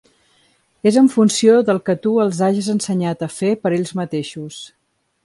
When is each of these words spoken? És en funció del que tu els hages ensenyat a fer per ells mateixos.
És 0.91 0.95
en 1.01 1.09
funció 1.15 1.57
del 1.67 1.81
que 1.89 1.95
tu 2.07 2.13
els 2.25 2.39
hages 2.47 2.71
ensenyat 2.75 3.21
a 3.27 3.29
fer 3.37 3.53
per 3.67 3.73
ells 3.79 3.93
mateixos. 4.01 4.59